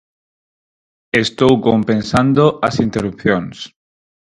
Estou 1.23 1.53
compensando 1.67 2.43
as 2.67 2.75
interrupcións. 2.87 3.57